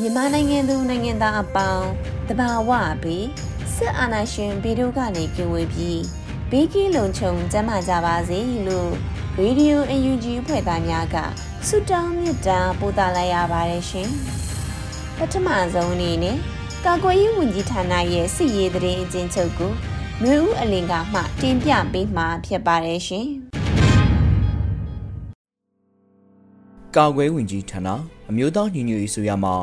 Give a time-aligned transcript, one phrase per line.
[0.00, 1.88] မြန်မာနိုင်ငံသူနိုင်ငံသားအပေါင်း
[2.28, 2.70] တဘာဝ
[3.02, 3.26] ပြီး
[3.74, 6.00] စစ်အာဏာရှင်ပြည်တို့ကနေကင်ဝေးပြီး
[6.50, 8.90] ဘေးကင်းလုံခြုံကျန်းမာကြပါစေလို့
[9.38, 11.16] ရေဒီယိုအယူဂျီဖွဲ့သားများက
[11.66, 14.08] ဆုတောင်းမြတ်တာပို့သလိုက်ရပါတယ်ရှင်။
[15.16, 16.36] ပထမဆုံးအနေနဲ့
[16.84, 19.72] ကာကွယ်ရေးဝန်ကြီးဌာနရဲ့စစ်ရေးသတင်းအကျဉ်းချုပ်ကို
[20.22, 23.28] မျိုးဦးအလင်ကမှတင်ပြပေးမှာဖြစ်ပါတယ်ရှင်။
[26.96, 27.88] ကာကွယ်ဝင်ကြီးဌာန
[28.30, 29.54] အမျိုးသားညီညွတ်ရေးဆိုရမှာ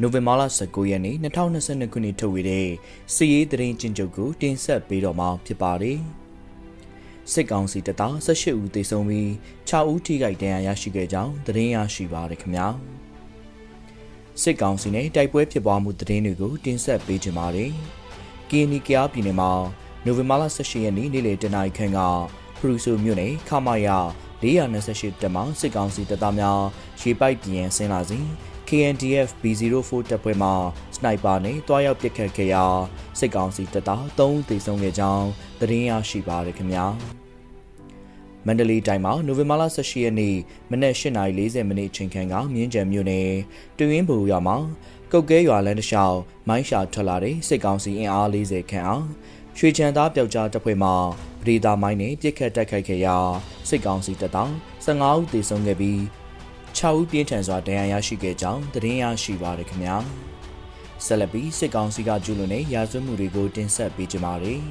[0.00, 2.68] နိုဝင်ဘာလ19ရက်နေ့2022ခုနှစ်ထုတ်ဝေတဲ့
[3.14, 5.98] စီရေးသတင်းကျဉ်းချုပ်ကိုတင်ဆက်ပေးတော့မှာဖြစ်ပါတယ်။
[7.32, 9.28] စစ်ကောင်စီတပ်သား18ဦးသေဆုံးပြီး
[9.68, 12.66] 6ဦးထိခိုက်ဒဏ်ရာရရှိခဲ့ကြောင်းသတင်းရရှိပါရခင်ဗျာ။
[14.42, 17.72] စစ်ကောင်စီနဲ့တိုက်ပွဲဖြစ်ပွားမှုသတင်းတွေကိုတင်ဆက်ပေးကြပါမယ်။
[18.50, 19.52] ကီနီကယာပြည်နယ်မှာ
[20.04, 22.00] နိုဝင်ဘာလ18ရက်နေ့နေ့လယ်တနာရီခန့်က
[22.58, 23.98] ဖရူဆိုမြို့နယ်ခမာယာ
[24.44, 26.60] 428တက်မှစစ်ကောင်စီတပ်သားများ
[27.00, 28.26] ရေပိုက်ပြန်ဆင်းလာစဉ်
[28.68, 30.48] KNDF B04 တပ်ဖွဲ့မှ
[30.96, 32.64] စနိုက်ပါနဲ့တွားရောက်ပစ်ခတ်ခဲ့ရာ
[33.18, 35.26] စစ်ကောင်စီတပ်သား3ဦးသေဆုံးခဲ့ကြောင်း
[35.60, 36.84] သတင်းရရှိပါရခင်ဗျာ
[38.46, 40.36] မန္တလေးတိုင်းမှာနိုဝင်ဘာလ18ရက်နေ့
[40.70, 43.30] မနက်8:40မိနစ်အချိန်ခန့်ကမြင်းကြံမြို့နယ်
[43.78, 44.56] တွင်းဘူရွာမှာ
[45.12, 46.18] ကုတ်ကဲရွာလမ်းတစ်လျှောက်
[46.48, 49.06] မိုင်းရှာထွက်လာတဲ့စစ်ကောင်စီအင်အား40ခန့်အောင်
[49.58, 53.16] ရွှေချန်သားပျောက်ကြားတပ်ဖွဲ့မှပဒေသာမိုင်းနဲ့ပြစ်ခတ်တိုက်ခိုက်ခဲ့ရာ
[53.68, 54.50] စစ်ကောင်စီတပ်သား
[54.84, 55.98] 15ဦးသေဆုံးခဲ့ပြီး
[56.78, 59.96] 6ဦးပြင်းထန်စွာဒဏ်ရာရရှိခဲ့ကြောင်းသတင်းရရှိပါရခင်ဗျာ
[61.04, 64.62] ဆက်လက်ပြီးစစ်ကောင်စီကကျူးလွန်တဲ့ရာဇဝတ်မှုတွေကိုတင်ဆက်ပေးကြပါမယ်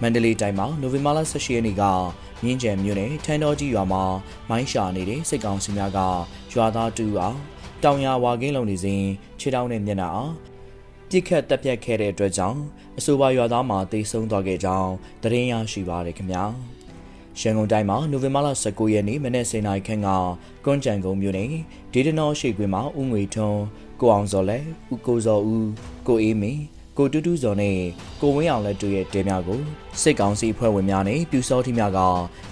[0.00, 1.82] မန္တလေးတိုင်းမှာနိုဝင်ဘာလ18ရက်နေ့က
[2.42, 4.02] မြင်းကျံမြို့နယ်ထန်းတော်ကြီးရွာမှာ
[4.48, 5.98] မိုင်းရှာနေတဲ့စစ်ကောင်စီများက
[6.52, 7.38] ရွာသားတူအောင်
[7.82, 9.02] တောင်ရဝါကင်းလုံနေစဉ်
[9.40, 10.32] ခြေထောက်နဲ့မျက်နှာအောင်
[11.14, 12.60] ပြစ်ခတ်တပ်ဖြတ်ခဲ့တဲ့အတွက်ကြောင့်
[12.98, 14.90] အဆိုပါရွာသားမှာတိတ်ဆုံးသွားခဲ့ကြောင်း
[15.22, 16.44] သတင်းရရှိပါရခင်ဗျာ
[17.40, 20.08] ရန်ကုန်တိုင်းမှာနိုဝင်ဘာလ19ရက်နေ့မနေ့10:00နာရီခန့်က
[20.64, 21.50] ကွန်ကြံကုန်းမြို့နယ်
[21.92, 23.62] ဒေဒနောရှိကွင်းမှာဦးငွေထွန်း
[24.00, 24.58] ကိုအောင်စော်လဲ
[24.92, 25.68] ဦးကိုစော်ဦး
[26.06, 26.62] ကိုအေးမင်း
[26.98, 27.78] ကိုတူးတူးစော်နဲ့
[28.20, 29.60] ကိုဝင်းအောင်လက်တို့ရဲ့တဲများကို
[30.02, 31.98] စစ်ကောင်စီဖွဲ့ဝင်များနဲ့ပြူစောတိများက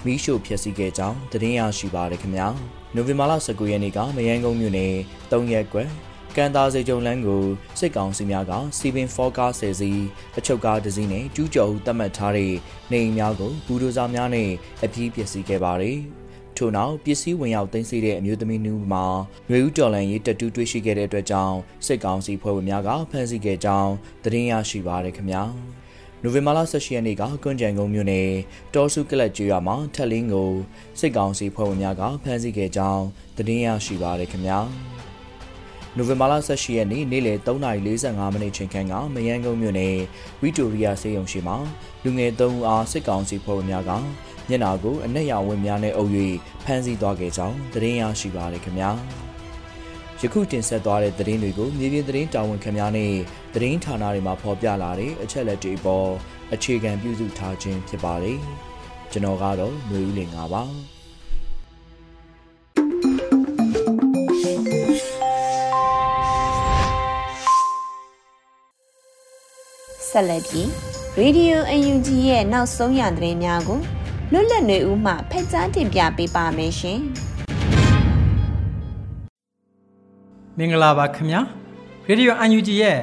[0.04, 2.48] မီးရှို့ဖျက်ဆီးခဲ့ကြောင်းသတင်းရရှိပါရခင်ဗျာ
[2.94, 4.94] နိုဝင်ဘာလ19ရက်နေ့ကမယန်းကုန်းမြို့နယ်
[5.30, 5.90] 3ရက်ကွယ်
[6.36, 7.44] ကန်တာစေကြုံလန်းကို
[7.78, 9.90] စစ်ကောင်စီများကစီပင်ဖောကားဆယ်စီ
[10.38, 12.52] အချုပ်ကားတစ်စီးနဲ့ကျူးကျော်သတ်မှတ်ထားတဲ့
[12.92, 14.50] နေအိမ်များကိုဘူဒိုဇာများနဲ့
[14.84, 15.98] အပြည့်ပစ္စည်းခဲ့ပါတယ်။
[16.56, 19.04] ထို့နောက်ပစ္စည်းဝင်ရောက်သိမ်းဆည်းတဲ့အမျိုးသမီးနှူးမှာ
[19.50, 23.92] ရွေဦးတော်လန်ရေးတတူးတွေ့ရှိခဲ့တဲ့အတွက်ကြောင့်စစ်ကောင်စီဖွဲ့ဝင်များကဖမ်းဆီးခဲ့ကြောင်း
[24.24, 25.42] သတင်းရရှိပါရခင်ဗျာ။
[26.22, 28.30] နိုဝင်ဘာလ18ရက်နေ့ကကွန်ကြံကုန်းမြို့နယ်
[28.74, 30.50] တောစုကလတ်ကျွော်မှာထက်လင်းကို
[31.00, 33.04] စစ်ကောင်စီဖွဲ့ဝင်များကဖမ်းဆီးခဲ့ကြောင်း
[33.36, 34.60] သတင်းရရှိပါရခင်ဗျာ။
[35.96, 39.96] နိုဝင်ဘာလ18ရက်နေ့နေ့လယ်3:45မိနစ်ချိန်ခန့်ကမယန်းကုန်းမြို့နယ်
[40.42, 41.56] ဝီတိုရီယာစေယုံရှိမှာ
[42.04, 43.90] လူငယ်3ဦးအားစစ်ကောင်စီဖွဲ့ဝင်များက
[44.48, 46.10] မျက်နာကိုအနက်ရောင်ဝင်းများနဲ့အုပ်၍
[46.64, 48.90] ဖမ်းဆီးသွားခဲ့ကြောင်းသတင်းရရှိပါရခင်ဗျာ
[50.20, 53.12] ယခုတင်ဆက်သွားတဲ့သတင်းတွေကိုမြေပြင်သတင်းတာဝန်ခံများနဲ့
[53.54, 56.08] သတင်းဌာနတွေမှာဖော်ပြလာတဲ့အချက်လက်တွေပေါ်
[56.54, 58.38] အခြေခံပြုစုထားခြင်းဖြစ်ပါတယ်
[59.12, 60.64] ကျွန်တော်ကတော့မျိုးဦးလင်ပါ
[70.12, 70.66] ဆက်လက်ပြီး
[71.20, 73.78] Radio UNG ရဲ့နောက်ဆုံးရသတင်းများကို
[74.32, 76.98] လွတ်လပ်နေဦးမှဖက်ကြားတင်ပြပေးပါမယ်ရှင်။
[80.58, 81.40] မင်္ဂလာပါခင်ဗျာ။
[82.08, 82.98] Radio UNG ရဲ့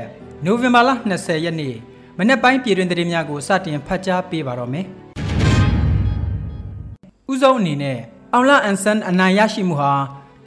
[0.45, 1.75] နိုဝင်ဘာလ20ရက်နေ့
[2.17, 4.85] မနေ့ပိုင်းပြည်တွင်သတင်းများကိုစတင်ဖတ်ကြားပေးပါတော့မယ်။
[7.31, 7.99] ဥဆုံးအနေနဲ့
[8.33, 9.93] အောင်လာအန်ဆန်အနိုင်ရရှိမှုဟာ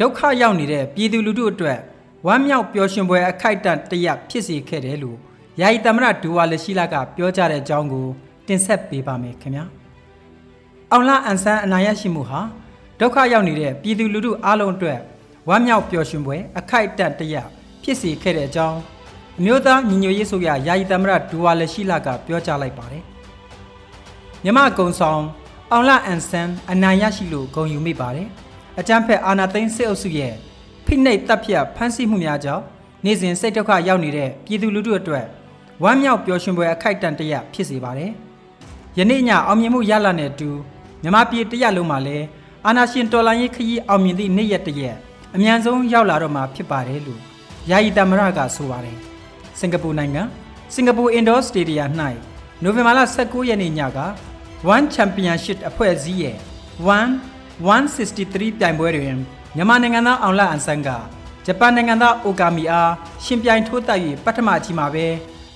[0.01, 1.79] ဒုက္ခရောက်နေတဲ့ပြည်သူလူထုအတွက်
[2.27, 5.19] ဝမ်းမြောက်ပျော်ရွှင်ပွဲအခိုက်အတန့်တရဖြစ်စေခဲ့တယ်လို့
[5.59, 8.07] ယာယီသမရဒူဝါလက်ရှိလာကပြောကြားတဲ့အကြောင်းကို
[8.47, 9.65] တင်ဆက်ပေးပါမယ်ခင်ဗျာ
[10.93, 12.41] အောင်လာအန်ဆန်အနာရရှိမှုဟာ
[13.01, 14.99] ဒုက္ခရောက်နေတဲ့ပြည်သူလူထုအားလုံးအတွက်
[15.49, 17.35] ဝမ်းမြောက်ပျော်ရွှင်ပွဲအခိုက်အတန့်တရ
[17.83, 18.79] ဖြစ်စေခဲ့တဲ့အကြောင်း
[19.39, 23.03] အမျိုးသားညီညွတ်ရေးဆိုရယာယီသမရဒူဝါလက်ရှိလာကပြောကြားလိုက်ပါတယ်။
[24.45, 25.23] မြမကုံဆောင်
[25.73, 28.29] အောင်လအန်ဆန်အနိုင်ရရှိလို့ဂုဏ်ယူမိပါတယ်။
[28.79, 30.35] အကြမ်းဖက်အာဏာသိမ်းစစ်အုပ်စုရဲ့
[30.87, 32.65] ဖိနှိပ်တပ်ဖြတ်ဖမ်းဆီးမှုများကြောင့်
[33.05, 35.27] နေ့စဉ်စိတ်ဒုက္ခရောက်နေတဲ့ပြည်သူလူထုအတွက်
[35.83, 38.13] ဝမ်းမြောက်ပျော်ရွှင်ပွဲအခိုက်အတန့်တရဖြစ်စေပါတယ်။
[38.99, 40.51] ယနေ့ညအောင်မြင်မှုရလာတဲ့အတူ
[41.03, 42.27] မြမပြည်တရလုံးမှာလည်း
[42.67, 44.97] အာနာရှင်တော်လိုင်းရေးခရီးအောင်မြင်သည့်နေ့ရက်တရက်
[45.35, 47.21] အမြန်ဆုံးရောက်လာတော့မှာဖြစ်ပါတယ်လို့
[47.71, 48.97] ယာယီတမရကဆိုပါတယ်။
[49.59, 50.23] စင်ကာပူနိုင်ငံ
[50.75, 51.91] စင်ကာပူအင်ဒိုစတေဒီယမ်၌
[52.63, 54.01] နိုဝင်ဘာလ19ရက်နေ့ညက
[54.75, 56.39] One Championship အဖွဲ့အစည်းရဲ့1
[57.67, 59.15] 163ပြိုင်ပွဲတွင်
[59.57, 60.89] မြန်မာနိုင်ငံသားအောင်လအန်ဆန်က
[61.47, 62.93] ဂျပန်နိုင်ငံသားအိုကာမီအား
[63.25, 65.07] ရှင်ပြိုင်ထိုးတက်၍ပထမအကြီးမှာပဲ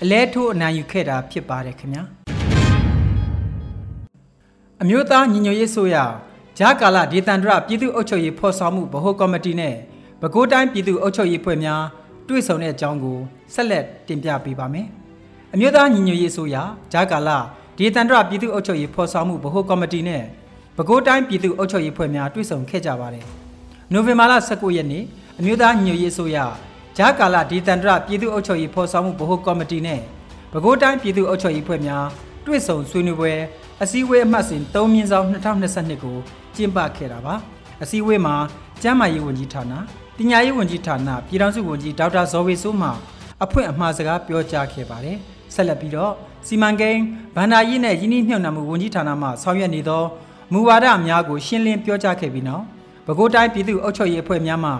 [0.02, 2.02] အလဲထိုးအနိုင်ယူခဲ့တာဖြစ်ပါတယ်ခင်ဗျာ
[4.82, 5.96] အမျိုးသားညီညွတ်ရေးဆိုရ
[6.58, 9.74] ဂျာကာလာဒေသန္တရပြည်သူ့အုပ်ချုပ်ရေးဖော်ဆောင်မှုဗဟိုကော်မတီနဲ့
[10.20, 11.82] ပဲခူးတိုင်းပြည်သူ့အုပ်ချုပ်ရေးဖွဲ့များ
[12.28, 13.18] တွေ့ဆုံတဲ့အကြောင်းကို
[13.54, 14.86] ဆက်လက်တင်ပြပေးပါမယ်
[15.54, 16.56] အမျိုးသားညီညွတ်ရေးဆိုရ
[16.92, 17.38] ဂျာကာလာ
[17.78, 20.22] ဒေသန္တရပြည်သူ့အုပ်ချုပ်ရေးဖော်ဆောင်မှုဗဟိုကော်မတီနဲ့
[20.76, 23.24] ပဲခူးတိုင်းပြည်သူ့အုပ်ချုပ်ရေးဖွဲ့များတွေ့ဆုံခဲ့ကြပါတယ်
[23.92, 25.04] နိုဝင်ဘာလ19ရက်နေ့
[25.38, 26.38] အမျိုးသားညီညွတ်ရေးဆိုရ
[26.98, 30.00] ဂျာကာလာဒေသန္တရပြည်သူ့အုပ်ချုပ်ရေးဖော်ဆောင်မှုဗဟိုကော်မတီနဲ့
[30.52, 32.04] ပဲခူးတိုင်းပြည်သူ့အုပ်ချုပ်ရေးဖွဲ့များ
[32.46, 33.32] တွေ့ဆုံဆွေးနွေးပွဲ
[33.82, 36.16] အစည်းအဝေးအမှတ်စဉ်3မြင်းဆောင်2022ကို
[36.54, 37.34] ကျင်းပခဲ့တာပါ
[37.82, 38.34] အစည်းအဝေးမှာ
[38.82, 39.72] ကျန်းမာရေးဝန်ကြီးဌာန
[40.16, 42.88] ပညာရေးဝန်ကြီးဌာနပြည်ထောင်စုဝန်ကြီးဒေါက်တာဇော်ဝေစိုးမှ
[43.44, 45.16] အဖွင့်အမှားစကားပြောကြားခဲ့ပါတယ်
[45.54, 46.12] ဆက်လက်ပြီးတော့
[46.46, 47.02] စီမံကိန်း
[47.36, 50.02] ဗန္ဒာရေးနဲ့ယင်းနှိမ့်နှံမှုဝန်ကြီးဌာနမှဆောင်ရွက်နေသော
[50.52, 52.64] မူဝါဒများကိုရှင်းလင်းပြောကြားခဲ့ပြီးနောက်
[53.06, 54.72] ပဲခူးတိုင်းပြည်သူ့အုပ်ချုပ်ရေးအဖွဲ့များမှ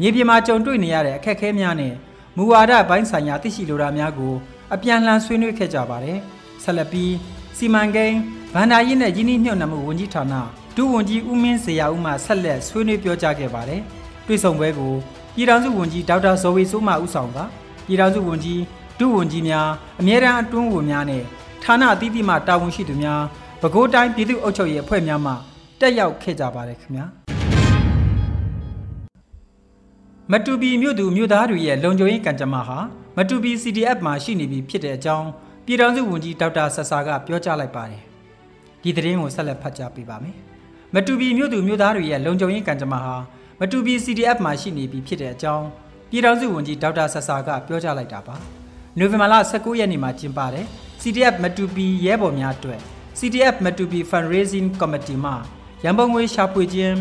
[0.00, 1.94] မြေပြင်မှာကြုံတွေ့နေရတဲ့အခက်အခဲများနဲ့
[2.36, 4.34] မူဝါဒပိုင်းဆိုင်ရာသိရှိလိုတာများကို
[4.74, 6.18] အပြန်လှန်ဆွေးနွေးခဲ့ကြပါတယ်
[6.64, 7.14] ဆက်လက်ပြီး
[7.58, 8.18] စီမံကိန်း
[8.54, 10.34] ဗန္ဒာရေးနဲ့ယင်းနှိမ့်နှံမှုဝန်ကြီးဌာန
[10.76, 13.80] ဒုဝန်ကြီးဦးမင်းစေရဦးမှဆက်လက်ဆွေးနွေးပြောကြားခဲ့ပါတယ်
[14.26, 14.92] တွေ့ဆုံပွဲကို
[15.34, 17.38] ပြည်ထောင်စုဝန်ကြီးဒေါက်တာဇော်ဝေစိုးမှဦးဆောင်က
[17.86, 18.60] ပြည်ထောင်စုဝန်ကြီး
[18.98, 19.68] ဒုဝန်ကြီးများ
[20.00, 21.22] အမြဲတမ်းအတွင်းဝန်များနဲ့
[21.64, 23.20] ဌာနအသီးသီးမှတာဝန်ရှိသူများ
[23.60, 25.32] ပဲခူးတိုင်းပြည်သူ့အုပ်ချုပ်ရေးအဖွဲ့များမှ
[25.80, 27.19] တက်ရောက်ခဲ့ကြပါတယ်ခင်ဗျာ
[30.32, 32.78] မတူပီမြို့သူမြို့သားတွေရဲ့လုံခြုံရေးကံကြမ္မာဟာ
[33.16, 35.28] မတူပီ CDF မှာရှိနေပြီဖြစ်တဲ့အကြောင်း
[35.66, 38.02] ပြည်ထောင်စုဝန်ကြီးဒေါက်တာဆဆာကပြောကြားလိုက်ပါတယ်
[38.82, 40.36] ဒီသတင်းကိုဆက်လက်ဖတ်ကြားပေးပါမယ်
[40.94, 43.16] မတူပီမြို့သူမြို့သားတွေရဲ့လုံခြုံရေးကံကြမ္မာဟာ
[43.60, 45.66] မတူပီ CDF မှာရှိနေပြီဖြစ်တဲ့အကြောင်း
[46.10, 48.36] ပြည်ထောင်စုဝန်ကြီးဒေါက်တာဆဆာကပြောကြားလိုက်တာပါ
[48.98, 50.66] နိုဝင်ဘာလ19ရက်နေ့မှာကျင်းပတဲ့
[51.02, 52.80] CDF မတူပီရဲဘော်များအတွက်
[53.18, 55.32] CDF မတူပီ Fundraising Committee မှ
[55.84, 56.94] ရန်ပုံငွေရှာဖွေခြင်း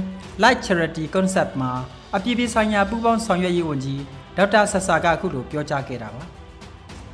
[0.43, 1.73] Light Charity Concept မှာ
[2.17, 4.01] အပြည်ပြည်ဆိုင်ရာပူးပေါင်းဆောင်ရွက်ရေးဝန်ကြီး
[4.37, 6.21] ဒေါက်တာဆဆာကအခုလိုပြောကြားခဲ့တာပါ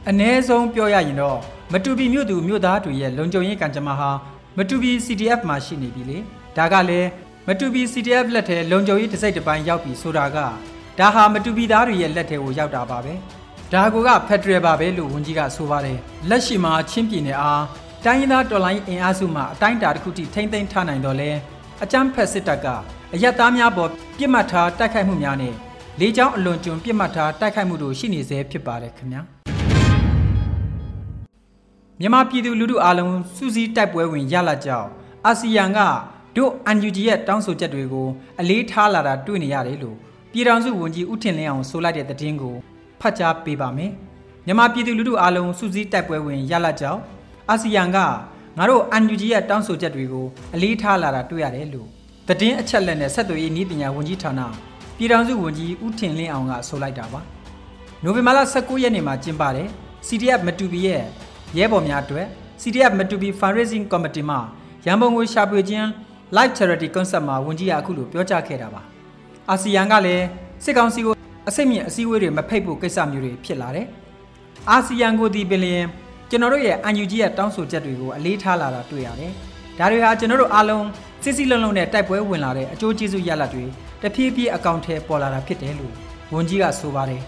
[0.10, 1.38] အ ਨੇ ဆုံးပြောရရင်တော့
[1.74, 4.10] မတူပီမြို့သူမြို့သားတွေရဲ့လုံခြုံရေးကံကြမ္မာဟာ
[4.58, 6.18] မတူပီ CDF မှာရှိနေပြီလေ
[6.58, 7.10] ဒါကလည်း
[7.48, 10.38] မတူပီ CDF လက်ထဲလုံခြုံရေးတစ်စိတ်တစ်ပိုင်းရောက်ပြီဆိုတာက
[11.00, 13.14] ဒါဟာမတူပီသားတွေရဲ့လက်ထဲကိုရောက်တာပါပဲ
[13.74, 15.98] ဒါကိုကဖက်ဒရယ်ပါပဲလို့ဝန်ကြီးကဆိုပါတယ်
[16.30, 17.64] လက်ရှိမှာချင်းပြည်နယ်အား
[18.06, 21.30] တိုင်းရင်းသားတော်လိုင်းအင်အားစုမှအတိုင်းအတာတစ်ခုထိထိမ့်သိမ်းထားနိုင်တော့လဲ
[21.84, 22.68] အကြမ်းဖက်စစ်တပ်က
[23.14, 25.54] အရက်သားများပေါ်ပြစ်မှတ်ထားတိုက်ခိုက်မှုများနဲ့
[26.00, 29.22] လေကြောင်းအလွန်ကျွံပြစ်မှတ်ထားတိုက်ခိုက်မှုတို့ရှိနေစေဖြစ်ပါတယ်ခင်ဗျာ
[32.00, 34.90] မြန်မာပြည်သူလူထုအားလုံးစူးစီးတိုက်ပွဲဝင်ရလာကြောင်း
[35.26, 35.80] အာဆီယံက
[36.36, 38.08] တို့ UNG ရဲ့တောင်းဆိုချက်တွေကို
[38.40, 39.98] အလေးထားလာတာတွေ့နေရတယ်လို့
[40.32, 42.56] ပြည်ထောင်စုဝန်ကြီးဦးထင်လင်းအောင်ဆိုလိုက်တဲ့သတင်းကို
[43.02, 43.92] ဖတ်ကြားပေးပါမယ်
[44.46, 47.02] မြန်မာပြည်သူလူထုအားလုံးစူးစီးတိုက်ပွဲဝင်ရလာကြောင်း
[47.50, 47.98] အာဆီယံက
[48.58, 51.88] ငါတို့ UNG ရဲ့တောင်းဆိုချက်တွေကိုအလေးထားလာတာတွေ့ရတယ်လို့
[52.28, 54.42] သတင်းအချက်လက်နဲ့ဆက်သွယ်ရေးနည်းပညာဝန်ကြီးဌာန
[54.98, 57.20] ပြည်ထောင်စုဝန်ကြီးဦးထင်လင်းအောင်ကဆိုလိုက်တာပါ
[58.04, 59.68] နိုဝင်ဘာလ19ရက်နေ့မှာကျင်းပတဲ့
[60.08, 61.02] CDF မတူပီရဲ့
[61.58, 62.28] ရဲဘော်များအတွက်
[62.62, 64.38] CDF မတူပီ Fundraising Committee မှ
[64.86, 65.88] ရန်ပုံငွေရှာဖွေခြင်း
[66.36, 68.82] Live Charity Concept မှာဝန်ကြီးကအခုလိုပြောကြားခဲ့တာပါ
[69.50, 70.26] အာဆီယံကလည်း
[70.64, 71.14] စစ်ကောင်စီကို
[71.50, 73.88] အစိတ်မြင့်အစည်းအဝေးတွေမဖိတ်ဖို့ကိစ္စမျိုးတွေဖြစ်လာတယ်
[74.70, 75.86] အာဆီယံကိုဒီပင်လျင်
[76.30, 79.32] ကျွန်တော်တို့ရဲ့ UNG ရဲ့တောင်းဆိုချက်တွေကိုအလေးထားလာတာတွေ့ရတယ်
[79.80, 80.86] ဒါတွေဟာကျွန်တော်တို့အားလုံး
[81.24, 83.66] စစ်စစ်လုံးလုံးနဲ့တိုက်ပွဲဝင်လာတဲ့အကျိုးကျေးဇူးရလဒ်တွေ
[84.02, 85.94] တဖြည်းဖြည်းအကောင့်ထဲပေါ်လာတာဖြစ်တယ်လို့
[86.34, 87.22] ဝန်ကြီးကဆိုပါတယ်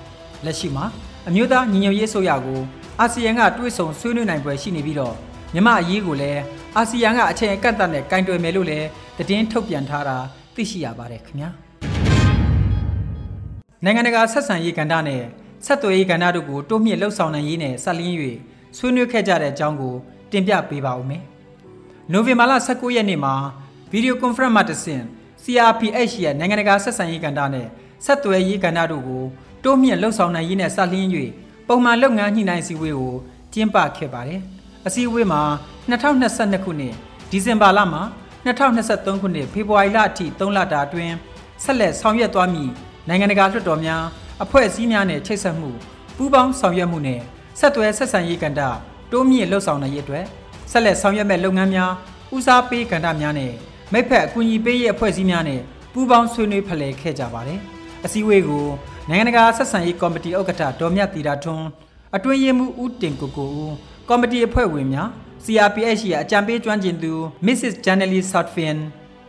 [0.46, 0.86] လက်ရှိမှာ
[1.27, 2.62] အမျိုးသားညီညွတ်ရေးဆိုရကို
[3.00, 5.13] အာဆီယံကတွဲဆုံဆွေးနွေးနိုင်ပွဲရှိနေပြီးတော့
[5.54, 6.42] မြမအရေးကိုလည်း
[6.75, 8.88] အာဆီယံကအချိန်အကန့်အသတ်နဲ့ကင်တွယ်မယ်လို့လည်း
[9.18, 10.18] သတင်းထုတ်ပြန်ထားတာ
[10.56, 11.50] သိရှိရပါတယ်ခင်ဗျာ
[13.84, 15.22] နိုင်ငံတကာဆက်ဆံရေးကဏ္ဍနဲ့
[15.66, 18.16] ဆက်သွယ်ရေးကဏ္ဍတို့ကိုတိုးမြင့်လှုပ်ဆောင်နိုင်ရေးနဲ့ဆက်လင်း၍
[18.78, 19.96] ဆွေးနွေးခဲ့ကြတဲ့အကြောင်းကို
[20.32, 21.24] တင်ပြပေးပါဦးမယ်
[22.12, 23.34] နိုဝင်ဘာလ19ရက်နေ့မှာ
[23.92, 25.04] ဗီဒီယိုကွန်ဖရင့်မှတဆင့်
[25.44, 27.68] CRPH ရဲ့နိုင်ငံတကာဆက်ဆံရေးကဏ္ဍနဲ့
[28.06, 29.24] ဆက်သွယ်ရေးကဏ္ဍတို့ကို
[29.64, 31.10] တိုးမြင့်လှုပ်ဆောင်နိုင်ရေးနဲ့ဆက်လင်း၍
[31.68, 33.16] ပုံမှန်လုပ်ငန်းညှိနှိုင်းစည်းဝေးကို
[33.54, 34.42] ကျင်းပခဲ့ပါတယ်။
[34.88, 35.42] အစည်းအဝေးမှာ
[35.90, 36.94] 2022ခုနှစ်
[37.30, 38.02] ဒီဇင်ဘာလမှာ
[38.46, 41.14] 2023ခုနှစ်ဖေဖော်ဝါရီလအထိ3လတာအတွင်း
[41.64, 42.72] ဆက်လက်ဆောင်ရွက်သွားမည့်
[43.08, 44.04] နိုင်ငံတကာလွှတ်တော်များ
[44.44, 45.70] အဖွဲ့အစည်းများနဲ့ချိတ်ဆက်မှု
[46.18, 47.22] ပူးပေါင်းဆောင်ရွက်မှုနဲ့
[47.60, 48.62] ဆက်သွယ်ဆက်ဆံရေးကဏ္ဍ
[49.12, 50.26] တိုးမြင့်လှုပ်ဆောင်နိုင်ရေးအတွက်
[50.72, 51.92] ဆက်လက်ဆောင်ရွက်မဲ့လုပ်ငန်းများ
[52.36, 53.52] ဦးစားပေးကဏ္ဍများနဲ့
[53.94, 55.62] မိဖက်အကူအညီပေးရေးအဖွဲ့အစည်းများနဲ့
[55.94, 57.60] ပူးပေါင်းဆွေးနွေးဖလှယ်ခဲ့ကြပါတယ်။
[58.06, 58.66] အစည်းအဝေးကို
[59.10, 61.68] နိုင်ငံတကာဆက်ဆံရေးကော်မတီဥက္ကဋ္ဌဒေါ်မြတ်တီတာထွန်း
[62.16, 63.74] အတွင်းရေးမှူးဦးတင်ကိုကိုဦး
[64.10, 65.08] ကော်မတီအဖွဲ့ဝင်များ
[65.44, 67.14] CRPH ရဲ့အကြံပေးကျွမ်းကျင်သူ
[67.46, 67.74] Mrs.
[67.86, 68.78] Janely Southfin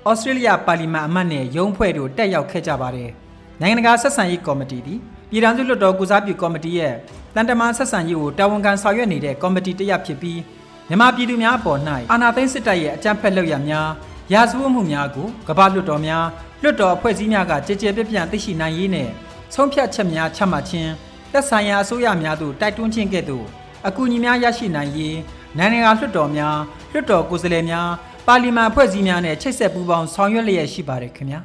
[0.09, 3.11] ဩစတြေးလျပါလီမန်အမတ်နဲ့ရုံးဖွဲ့တို့တက်ရောက်ခဲ့ကြပါတယ်။
[3.61, 6.95] နိုင်ငံတကာဆက်ဆံရေးကော်မတီသည် ပြည်ထောင်စုလွှတ်တော်ကုစားပြုကော်မတီရဲ့
[7.35, 10.41] တန်တမာဆက်ဆံရေးကိုတာဝန်ခံဆောင်ရွက်နေတဲ့ကော်မတီတစ်ရပ်ဖြစ်ပြီး
[10.89, 11.81] မြန်မာပြည်သူများအပေါ်၌
[12.13, 13.89] အာဏာသိမ်းစစ်တပ်ရဲ့အကြမ်းဖက်လုပ်ရများ
[14.33, 16.25] ရာဇဝတ်မှုများကိုကမ္ဘာလွှတ်တော်များ
[16.63, 19.09] လွှတ်တော်အဖွဲ့အစည်းများကကြည်ကြဲပြပြန့်သိရှိနိုင်ရေးနဲ့
[19.55, 20.91] ဆုံးဖြတ်ချက်များချမှတ်ခြင်း
[21.33, 23.47] သက်ဆိုင်ရာအစိုးရများသို့တိုက်တွန်းခြင်းကဲ့သို့
[23.87, 25.17] အကူအညီများရရှိနိုင်ရေး
[25.59, 26.57] နိုင်ငံတကာလွှတ်တော်များ
[26.93, 27.89] လွှတ်တော်ကိုယ်စားလှယ်များ
[28.27, 31.41] ပါလီမန်အဖွဲ့အစည်းများနဲ့ချိတ်ဆက်ပူးပေါင်းဆောင်ရွက်လျက်ရှိပါတယ်ခင်ဗျာ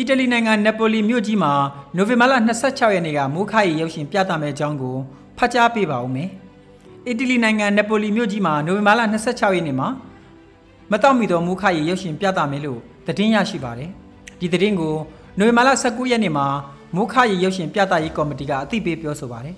[0.00, 1.52] အီတလီနိုင်ငံနပိုလီမြို့ကြီးမှာ
[1.96, 4.96] နိုဝင်ဘာလ26ရက်နေ့ကမိုးခါရီရုပ်ရှင်ပြသမယ့်အကြောင်းကို
[5.38, 6.30] ဖတ်ကြားပေးပါဦးမယ်
[7.08, 9.88] အီတလီနိုင်ငံနပိုလီမြို့ကြီးမှာနိုဝင်ဘာလ26ရက်နေ့မှာ
[10.90, 13.90] မတော်မီသောမိုးခါရီရုပ်ရှင်ပြသမယ်လို့သတင်းရရှိပါတယ်
[14.40, 14.94] ဒီသတင်းကို
[15.38, 16.46] နိုဝင်ဘာလ19ရက်နေ့မှာ
[16.94, 19.54] မိုးခါရီရုပ်ရှင်ပြသရေးကော်မတီကအသိပေးပြောဆိုပါတယ်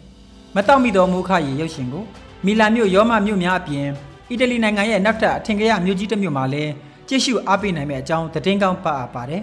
[0.56, 2.04] မတော်မီသောမိုးခါရီရုပ်ရှင်ကို
[2.46, 3.86] မီလန်မြို့ရောမမြို့များအပြင်
[4.30, 6.72] အီတလီနိုင်ငံရဲ့နောက်ထပ်အထင်ကရမြို့ကြီးတစ်မြို့မှာလည်း
[7.08, 9.42] ကြည့်ရှုအားပေးနိုင်မယ့်အကြောင်းသတင်းကောင်းပါအပ်ပါတယ်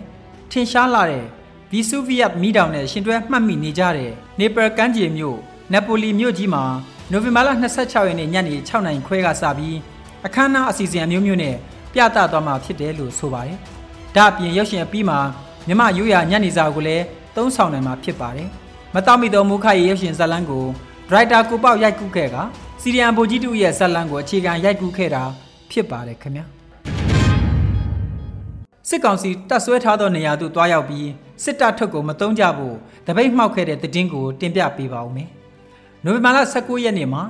[0.51, 1.25] ထင်ရှားလာတဲ့
[1.71, 5.37] ဗီဆူဗီယက်မီးတောင်နဲ့ရှင်တွဲမှတ်မိနေကြတဲ့နေပယ်ကမ်းခြေမြို့
[5.73, 6.63] နပိုလီမြို့ကြီးမှာ
[7.11, 9.77] နိုဝင်ဘာလ26ရက်နေ့ညနေ6နာရီခွဲကစပြီး
[10.25, 11.55] အခမ်းအနားအစီအစဉ်အမျိုးမျိုးနဲ့
[11.93, 13.57] ပြသသွားမှာဖြစ်တယ်လို့ဆိုပါတယ်။
[14.15, 15.19] ဒါအပြင်ရုပ်ရှင်အပြီးမှာ
[15.67, 17.03] မြမရိုးရာညနေစာကိုလည်း
[17.35, 18.47] သုံးဆောင်နိုင်မှာဖြစ်ပါတယ်။
[18.95, 20.65] မတော်မီသောမူခရဲ့ရုပ်ရှင်ဇာတ်လမ်းကို
[21.09, 22.35] ဒရိုက်တာကိုပေါက်ရိုက်ကူးခဲ့က
[22.81, 25.23] စီရီယန်ဗိုလ်ကြီးတူရဲ့ဇာတ်လမ်းကိုအခြေခံရိုက်ကူးခဲ့တာ
[25.71, 26.45] ဖြစ်ပါတယ်ခင်ဗျာ။
[28.89, 31.09] စစ်ကောင်စီတပ်ဆွဲထားသောနေရာသို့တွားရောက်ပြီး
[31.43, 32.75] စစ်တပ်ထုတ်ကိုမတုံးကြဖို့
[33.07, 35.29] တပိတ်မှောက်ခဲ့တဲ့တည်င်းကိုတင်ပြပေးပါဦးမယ်။
[36.05, 37.23] နိုဝင်ဘာလ19ရက်နေ့မှာ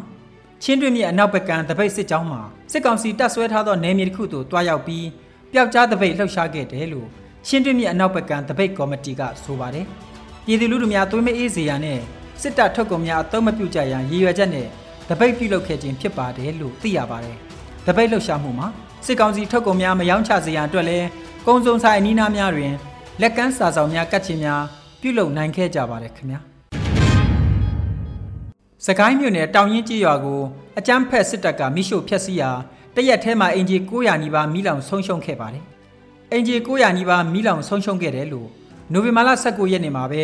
[0.63, 5.05] ချင်းတွင်းမြစ်အနောက်ဘက်ကံတပိတ်စစ်ကြောင်းမှာစစ်ကောင်စီတပ်ဆွဲထားသောနယ်မြေတစ်ခုသို့တွားရောက်ပြီး
[5.51, 7.07] ပျောက်ကြားတပိတ်လှုပ်ရှားခဲ့တယ်လို့
[7.47, 9.85] ချင်းတွင်းမြစ်အနောက်ဘက်ကံတပိတ်ကော်မတီကဆိုပါတယ်။
[10.45, 11.99] ပြည်သူလူထုများသွေးမအေးစေရန်နဲ့
[12.41, 14.67] စစ်တပ်ထုတ်ကုန်များအသုံးမပြုကြရန်ရည်ရွယ်ချက်နဲ့
[15.09, 17.37] တပိတ်ပြုလုပ်ခဲ့ခြင်းဖြစ်ပါတယ်လို့သိရပါတယ်။
[17.87, 18.67] တပိတ်လှုပ်ရှားမှုမှာ
[19.05, 21.07] စစ်ကောင်စီထုတ်ကုန်များမယောင်းချစေရန်အတွက်လည်း
[21.47, 22.73] ကုံစုံဆိုင်အနီးနားများတွင်
[23.21, 24.61] လက်ကမ်းစာဆောင်များကတ်ခြင်းများ
[25.01, 26.39] ပြုလုပ်နိုင်ခဲ့ကြပါတယ်ခင်ဗျာ။
[28.85, 30.41] စကိုင်းမြို့နယ်တောင်ရင်ကြီးရွာကို
[30.79, 32.51] အကြမ်းဖက်စစ်တပ်ကမိရှို့ဖျက်ဆီးရာ
[32.95, 35.63] တရက်ထဲမှာအင်ဂျီ900နီးပါးမိလောင်ဆုံးရှုံးခဲ့ပါတယ်။
[36.33, 38.47] အင်ဂျီ900နီးပါးမိလောင်ဆုံးရှုံးခဲ့တယ်လို့
[38.93, 40.23] နိုဝင်ဘာလ19ရက်နေ့မှာပဲ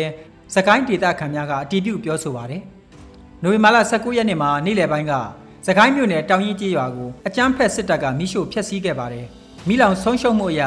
[0.54, 2.62] စကိုင်းဒေသခံများကအတည်ပြုပြောဆိုပါတယ်။
[3.42, 5.12] နိုဝင်ဘာလ19ရက်နေ့မှာနေ့လယ်ပိုင်းက
[5.66, 9.26] စကိုင်းမြို့နယ်တောင်ရင်ကြီးရွာကိုအကြမ်းဖက်စစ်တပ်ကမိရှို့ဖျက်ဆီးခဲ့ပါတယ်။
[9.68, 10.62] မိလောင်ဆုံးရှုံးမှုအရ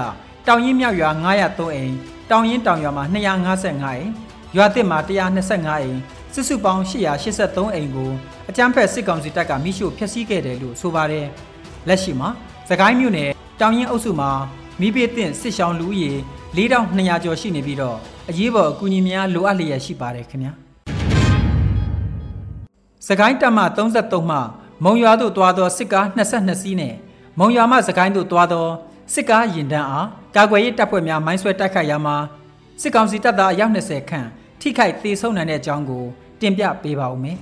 [0.51, 1.93] တောင်ရင်မြောက်ရွာ903အိမ်
[2.31, 4.09] တောင်ရင်တောင်ရွာမှာ255အိမ်
[4.55, 5.99] ရွာသစ်မှာ125အိမ်
[6.33, 8.11] စစ်စုပေါင်း883အိမ်ကို
[8.49, 11.27] အကြမ်းဖက်စစ်ကောင်စီတပ်ကမိရှို့ဖျက်ဆီးခဲ့တယ်လို့ဆိုပါတယ်
[11.87, 12.29] လက်ရှိမှာ
[12.69, 13.29] သခိုင်းမြို့နယ်
[13.61, 14.31] တောင်ရင်အုပ်စုမှာ
[14.79, 16.11] မိဘသင့်စစ်ရှောင်းလူဦးရေ
[16.55, 17.97] 4200ကျော်ရှိနေပြီးတော့
[18.29, 20.53] အရေးပေါ်အကူအညီများလိုအပ်လျက်ရှိပါတယ်ခင်ဗျာ
[23.07, 24.37] စကိုင်းတပ်မ33မှ
[24.83, 26.93] မုံရွာသို့တွားသောစစ်ကား22စီးနဲ့
[27.39, 28.67] မုံရွာမှစကိုင်းသို့တွားသော
[29.13, 32.15] စစ်ကားရင်တန်းအားကာကွယ်ရေးတပ်ဖွဲ့များမိုင်းဆွဲတိုက်ခိုက်ရာမှာ
[32.81, 34.27] စစ်ကောင်စီတပ်သားအယောက်20ခန့်
[34.61, 36.03] ထိခိုက်သေဆုံးနိုင်တဲ့အကြောင်းကို
[36.41, 37.37] တင်ပြပေးပါဦးမယ်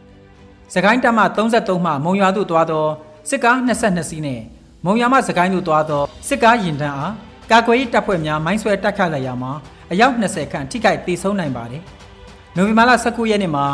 [0.74, 2.86] ။စကိုင်းတပ်မှ33မှမုံရွာသို့တွားသော
[3.30, 4.40] စစ်ကား22စီးနဲ့
[4.84, 7.12] မုံရွာမှစကိုင်းသို့တွားသောစစ်ကားရင်တန်းအား
[7.50, 9.52] ကာကွယ်ရေးတပ်ဖွဲ့များမိုင်းဆွဲတိုက်ခိုက်လိုက်ရာမှာ
[9.92, 11.82] အယောက်20ခန့်ထိခိုက်သေဆုံးနိုင်ပါတယ်။
[12.56, 13.66] နိုဝင်ဘာလ19ရက်နေ့မှာ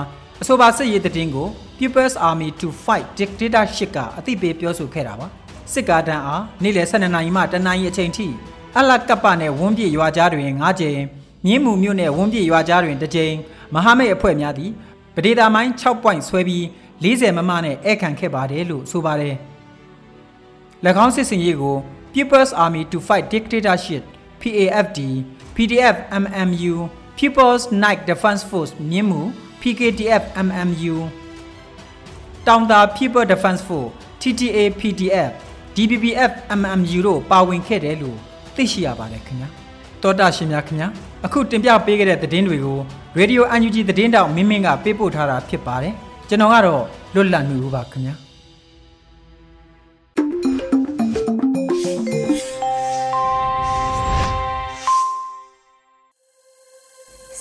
[0.42, 5.28] အဆိုပါစစ်ရေးတည်င်းကို People's Army to Fight Dictatorship ကအသိပေးပြောဆိုခဲ့တာပါ။
[5.72, 8.26] စစ်ကားတန်းအားနေ့လယ်12နာရီမှတနာရီအချိန်ထိ
[8.78, 11.00] အလကပ်ပနဲ့ဝန်းပြည့်ရွာကြားတွင်9ကြိမ်
[11.46, 13.34] မြင်းမူမြို့နယ်ဝန်းပြည့်ရွာကြားတွင်2ကြိမ်
[13.74, 14.70] မဟာမိတ်အဖွဲ့များသည်
[15.14, 16.64] ပဒေတာမိုင်း6 point ဆွဲပြီး
[17.02, 19.34] 40မမနဲ့ဧကန်ခဲ့ပါတယ်လို့ဆိုပါတယ်၎
[21.04, 21.76] င်းစစ်စင်ရေးကို
[22.14, 24.02] People's Army to Fight Dictatorship
[24.40, 24.98] PAFD
[25.54, 26.74] PDF MMU
[27.18, 29.20] People's Night Defense Force မြင်းမူ
[29.60, 30.94] PKDF MMU
[32.46, 35.32] တောင်သာ People Defense Force TTA PDF
[35.78, 38.16] DPPF MMU တို့ပါဝင်ခဲ့တယ်လို့
[38.56, 39.48] သိရှိရပါတယ်ခင်ဗျာ
[40.02, 40.88] တောတာရှင်များခင်ဗျာ
[41.26, 42.78] အခုတင်ပြပေးခဲ့တဲ့သတင်းတွေကို
[43.18, 45.94] Radio UNG သတင်းတောက်မင်းမင်းကပေးပို့ထားတာဖြစ်ပါတယ်
[46.28, 46.82] ကျွန်တော်ကတော့
[47.14, 48.14] လွတ်လပ်နေဦးပါခင်ဗျာ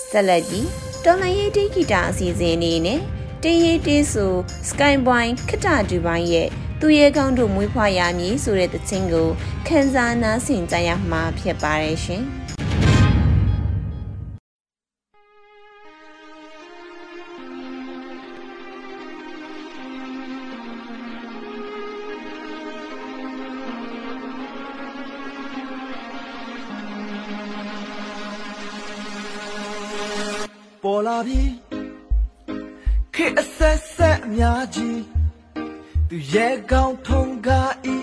[0.09, 0.67] ဆက်လက်ပြီး
[1.05, 2.99] တော်လိုင်းရေးတိဂီတာအစီအစဉ်အနေနဲ့
[3.43, 4.33] တေးရေးတေးဆို
[4.69, 6.49] Skypoint ခတ္တဒူပိုင်းရဲ့
[6.81, 9.27] သူရဲကောင်းတို့မွေးဖွားရမည်ဆိုတဲ့သချင်းကို
[9.67, 12.23] ခန်းစားနားဆင်ကြရမှာဖြစ်ပါတယ်ရှင်။
[30.83, 31.41] ပေါ်လာပြီ
[33.15, 35.16] ခေအဆက်ဆက်အများကြီး
[36.09, 37.97] သူရဲ့ကောင်းထုံကားဤ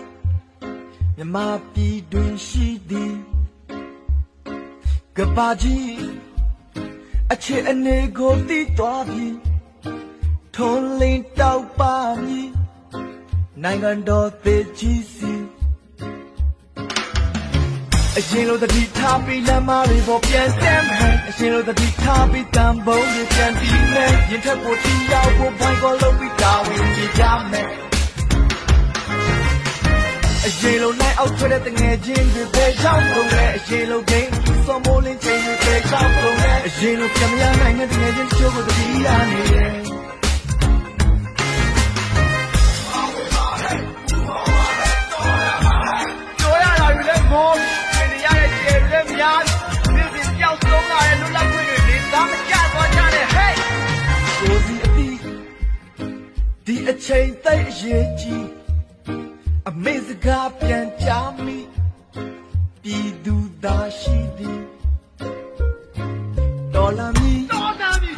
[1.16, 1.36] မြမ
[1.72, 3.14] ပြည်တွင်ရှိသည်
[5.16, 5.94] ကပါကြီး
[7.32, 9.26] အချစ်အနေကိုတည်သွားပြီ
[10.56, 12.48] ထုံးလင်းတောက်ပါမည်
[13.62, 15.32] နိုင်ငံတော်သေးကြီးစီ
[18.18, 27.93] အရင်လိုတတိထားပြီးလမ်းမတွေပေါ်ပြန်တက်မယ်အရင်လိုတတိထားပြီးတန်ပုံးတွေပြန်ပြီးမယ်ရင်ထက်ပေါ်တီရောက်ဖို့ဘိုင်းကောလုံးပြီးတာဝန်ကြီးကြမယ်အ
[30.64, 34.30] ရင်လိုနိုင်အောက်ထွက်တဲ့တငယ်ချင်းတွေပဲရောက်ကုန်လဲအရင်လိုဂိမ်း
[34.66, 39.72] စောမိုးလင်းချိန်တွေပဲရောက်ကုန်လဲအရင်လိုပြန်မရနိုင်တဲ့တငယ်ချင်းချိုးကိုတတိရနေတယ်
[46.42, 47.50] တော်ရတာတွေလည်းမော
[47.92, 49.40] ပြင်ရတဲ့ခြေတွေလည်းများ
[49.94, 53.56] နေ့စဉ်ပျောက်ဆုံးလာတဲ့လူလက်ခွေတွေနေသားမကြသွားကြနဲ့ဟေး
[54.40, 55.16] ကိုစီအတီး
[56.66, 58.53] ဒီအချိန်သိအရေးကြီး
[59.70, 61.10] အမေစကားပြန်ကြ
[61.44, 61.58] မိ
[62.82, 64.60] ပြည်သူသားရှိသည်
[66.74, 68.12] ဒေါ်လာမီဒေါ်လာမီ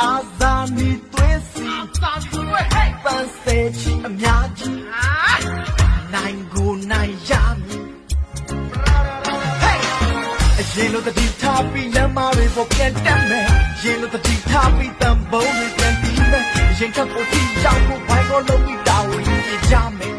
[0.00, 5.08] အာဇာမီသွေးစီအာဇာမီသွေးဟေးပန်းစေချီအများကြီးဟာ
[6.14, 7.30] နိုင်ကိုနိုင်ရ
[7.62, 7.84] မည်
[10.60, 13.48] အရင်လိုတတိထားပြီးလမ်းမတွေပေါ်ပြန်တက်မယ်
[13.82, 16.44] ရင်လိုတတိထားပြီးတန်ပုံးတွေပြန်ပြီးမယ်
[16.78, 20.17] ရင်ကပ်ပေါ်တီရောက်ဖို့ဘိုင်းကောလုံးပြီးတာဝန်ကြီးကြမယ်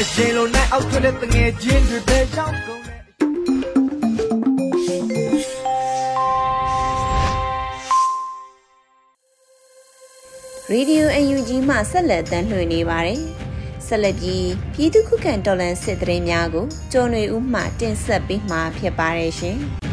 [0.00, 3.00] အရင်လိုနိုင်အောက်ထွက်တဲ့တငယ်ချင်းတွေပဲရောက်ကုန်တယ်
[10.70, 13.20] ရေဒီယို UNG မှဆက်လက်တမ်းလှည့်နေပါတယ်။
[13.86, 19.58] ဆက်လက်ပြီးပြည်သူခုခံတော်လှန်စစ်တရင်များကိုကျော်နေဦးမှတင်ဆက်ပေးမှာဖြစ်ပါတယ်ရှင်။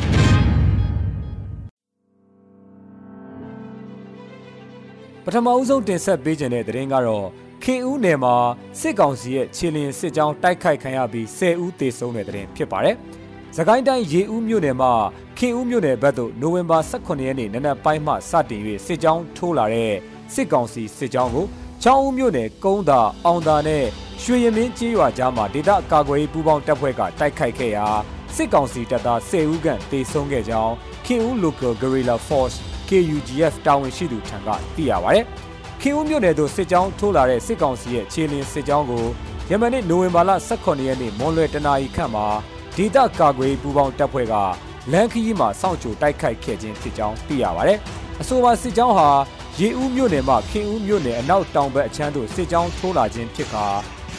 [5.25, 7.27] ပထမအဦးဆုံးတင်ဆက်ပေးခြင်းတဲ့သတင်းကတော့
[7.63, 8.35] ခင်ဦးနယ်မှာ
[8.79, 12.95] စစ်ကောင်စီရဲ့ခြေလျင်စစ်ကြောင်းတိုက်ခိုက်ခံရပြီး10ဦးသေဆုံးတဲ့သတင်းဖြစ်ပါတယ်။
[13.55, 14.91] သခိုင်းတိုင်းရေဦးမြို့နယ်မှာ
[15.37, 19.93] ခင်ဦးမြို့နယ်ဘက်သို့နိုဝင်ဘာ18ရက်နေ့နနက်ပိုင်းမှစတင်၍စစ်ကြောင်းထိုးလာတဲ့
[20.33, 21.45] စစ်ကောင်စီစစ်ကြောင်းကို
[21.83, 23.85] ချောင်းဦးမြို့နယ်ကုန်းသာအောင်သာနဲ့
[24.23, 27.87] ရွှေရမင်းကြီးရွာကြားမှာဒေသကာကွယ်ရေးပူးပေါင်းတပ်ဖွဲ့ကတိုက်ခိုက်ခဲ့ရာ
[28.35, 30.73] စစ်ကောင်စီတပ်သား10ဦးခန့်သေဆုံးခဲ့ကြောင်း
[31.05, 32.57] ခင်ဦး Local Guerrilla Force
[32.89, 35.21] KUGF တာဝန်ရှိသူထံကသိရပါဗျ။
[35.83, 39.05] ခင်ဦးမြို့နယ်သို့စစ်ကြောင်းထိုးလာတဲ့စစ်ကောင်စီရဲ့ခြေလျင်စစ်ကြောင်းကို
[39.49, 42.25] ယမန်နေ့နိုဝင်ဘာလ18ရက်နေ့မွန်လွယ်တနာရီခန့်မှာ
[42.75, 44.35] ဒေသကာကွယ်ရေးပူးပေါင်းတပ်ဖွဲ့က
[44.91, 47.73] လမ်းခရီးမှာစောင့်ကြိုတိုက်ခိုက်ခဲ့ခြင်းဖြစ်ကြောင်းသိရပါဗျ။
[48.21, 49.09] အဆိုပါစစ်ကြောင်းဟာ
[49.59, 53.65] ရေဦးမြို့နယ်မှခင်ဦးမြို့နယ်အနောက်တောင်ဘက်အချမ်းသို့စစ်ကြောင်းထိုးလာခြင်းဖြစ်ကာ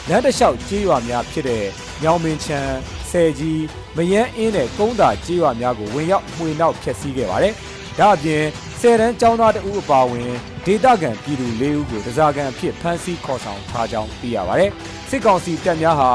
[0.09, 1.63] လမ်းတစ်လျှောက်ကြေးရွာများဖြစ်တဲ့
[2.03, 2.75] ညောင်မင်းချမ်း
[3.09, 3.63] ဆယ်ကြီး
[3.97, 7.53] မယန်းအင်းနဲ့ကုန်းသာကြေးရွာများကိုဝင်ရောက်မှွေနောက်ဖျက်ဆီးခဲ့ပါတယ်။
[7.99, 8.43] ဒါ့အပြင်
[8.79, 10.31] ဆယ်တန်းចောင်းသားတဦးအပါအဝင်
[10.65, 14.71] ဒေသခံပြည်သူ၄ဦးကိုတစားကန်အဖြစ်ဖမ်းဆီးခေါ်ဆောင်ထားကြောင်းသိရပါတယ်။
[15.09, 16.11] စစ်ကောင်စီတပ်များဟာ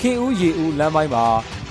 [0.00, 1.24] ခင်ဦးရေဦးလမ်းပိုင်းမှာ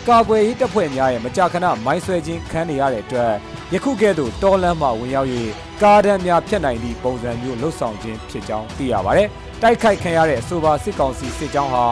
[0.08, 3.34] ကာကွယ်ရေးတပ်ဖွဲ့များရဲ့မကြာခဏမိုင်းဆွဲခြင်းခံနေရတဲ့အတွက်
[3.74, 5.30] ယခုကဲ့သို့တောလမ်းမှဝင်ရောက်၍
[5.82, 9.30] ကားတန်းများဖျက်နိုင်သည့်ပုံစံမျိုးလှုပ်ဆောင်ခြင်းဖြစ်ကြောင်းသိရပါတယ်။
[9.62, 11.86] တိုက်ခိုက်ခံရတဲ့အဆိုပါစစ်ကောင်စီစစ်ကြောင်းဟာ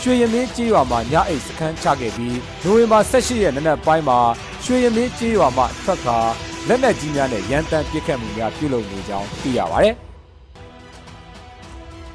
[0.00, 4.18] ရွှေရမင်းကြေးရွာမှာညအိတ်စခန်းချခဲ့ပြီးနိုဝင်ဘာ18ရက်နေ့နက်ပိုင်းမှာ
[4.64, 6.18] ရွှေရမင်းကြေးရွာမှထွက်ခါ
[6.68, 9.94] လက်နက်ကြီးများနဲ့ရန်တမ်းပစ်ခတ်မှုများပြုလုပ်နေကြောင်းသိရပါတယ်။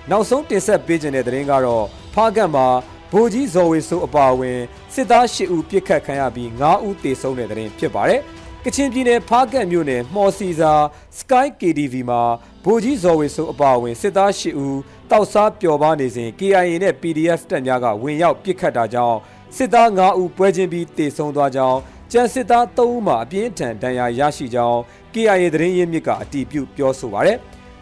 [0.10, 2.68] နောက်ဆုံးတင်ဆက်ပေးခြင်းတဲ့သတင်းကတော့ဖားကန့်မှာ
[3.12, 4.60] ဗိုလ်ကြီးဇော်ဝေဆိုးအပါအဝင်
[4.94, 8.22] စစ်သား၈ဦးပစ်ခတ်ခံရပြီး9ဦးသေဆုံးတဲ့သတင်းဖြစ်ပါတယ်။
[8.64, 10.74] ကချင်ပြည်နယ်ဖားကန့်မြို့နယ်မှော်စီစာ
[11.20, 12.22] Sky KTV မှာ
[12.66, 14.80] ဗိုလ်ကြီးဇော်ဝေဆိုးအပါအဝင်စစ်သား၈ဦး
[15.12, 19.18] တောက်စားပျော်ပါနေစဉ် KIA နဲ့ PDF တပ်များကဝင်ရောက်ပစ်ခတ်တာကြောင့်
[19.56, 21.80] စစ်သား9ဦးပွဲချင်းပြီးသေဆုံးသွားကြောင်း
[22.12, 24.80] ကျန်စစ်သား3ဦးမှာအပြင်းထန်ဒဏ်ရာရရှိကြောင်း
[25.13, 27.38] KIA သတင်းရင်းမြစ်ကအတည်ပြုပြောဆိုပါရယ်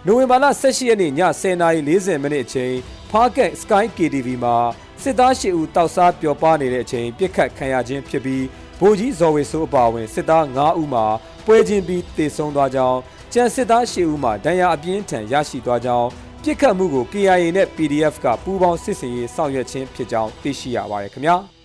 [0.06, 2.74] နိုဝင်ဘာလ18ရက်နေ့ည10:40မိနစ်အချိန်
[3.12, 4.56] ဖားကက် Sky KTV မှာ
[5.04, 8.46] စစ်သား၈ဦးတောက်စားပျော်ပါနေတဲ့အချိန်ပြစ်ခတ်ခံရခြင်းဖြစ်ပြီး
[8.80, 11.06] ဗိုလ်ကြီးဇော်ဝေဆိုးအပါအဝင်စစ်သား9ဦးမှာ
[11.46, 13.00] ပွဲချင်းပြီးတေဆုံးသွားကြောင်း
[13.34, 16.08] ကျန်စစ်သား၈ဦးမှာဒဏ်ရာအပြင်းထန်ရရှိသွားကြောင်း
[16.44, 21.38] ပြစ်ခတ်မှုကို KIA နဲ့ PDF ကပူးပေါင်းစစ်ဆင်ရေးဆောင်ရွက်ခြင်းဖြစ်ကြောင်းသိရှိရပါတယ်ခင်ဗျာ။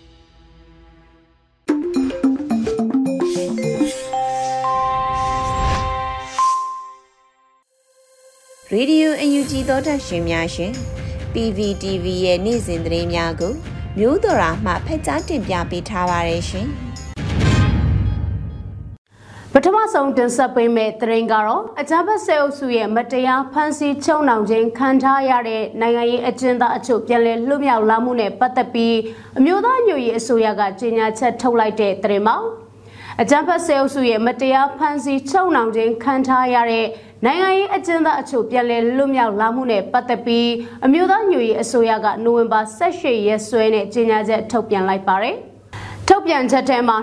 [8.75, 10.73] ရေဒီယိုအယူဂျီသောတာရှင်များရှင်
[11.33, 13.53] PVTV ရဲ့နေ့စဉ်သတင်းများကို
[13.99, 16.69] မျိုးတော်ရာမှဖက်ကြားတင်ပြပေးထားပါတယ်ရှင်။
[19.53, 28.97] ပထမဆုံးတင်ဆက်ပေးမယ့်သတင်းကတော့အကြမ်းဖက်ဆဲအုပ်စုရဲ့မတရားဖမ်းဆီးချုပ်နှောင်ခြင်းခံထားရတဲ့နိုင်ငံရေးအကျဉ်းသားအချို့ပြန်လည်လွတ်မြောက်လာမှုနဲ့ပတ်သက်ပြီး
[29.39, 32.37] အမျိုးသားညွရေးအစိုးရကကြေညာချက်ထုတ်လိုက်တဲ့သတင်းမှာ
[33.21, 36.87] အကြမ်းဖက်ဆဲအုပ်စုရဲ့မတရားဖမ်းဆီးချုပ်နှောင်ခြင်းခံထားရတဲ့
[37.27, 40.49] နိုင်ငံရေးအကျဉ်းသားအချို့ပြန်လည်လွတ်မြောက်လာမှုနဲ့ပတ်သက်ပြီး
[40.85, 45.37] အမျိုးသားညွရေးအစိုးရကနိုဝင်ဘာ18ရက်စွဲနဲ့ကြေညာချက်ထုတ်ပြန်လိုက်ပါတယ်။
[46.15, 46.97] ထုတ်ပြန်ချက်ထဲမှာ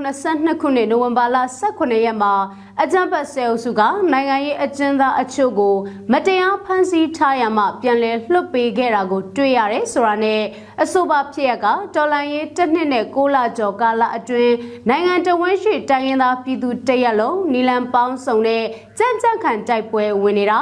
[0.00, 1.36] 2022ခုနှစ်နိုဝင်ဘာလ
[1.70, 2.34] 18ရက်မှာ
[2.82, 5.76] အကြံပတ်ဆဲအုပ်စုကနိုင်ငံရေးအကျဉ်းသားအချို့ကို
[6.12, 10.42] မတရားဖမ်းဆီးထားရမှပြန်လည်လွှတ်ပေးခဲ့တာကို တွေ့ရတယ်ဆိုတာနဲ့
[10.82, 14.54] အဆိုပါဖြစ်ရကတော်လန်ရေးတစ်နှစ်နဲ့6လကျော်ကာလအတွင်း
[14.88, 18.64] နိုင်ငံတော်ဝန်ရှိတိုင်းရင်းသားပြည်သူတရက်လုံးနီလန်ပေါင်းစုံတဲ့
[18.98, 20.60] ကြံ့ကြံ့ခံတိုက်ပွဲဝင်နေတာ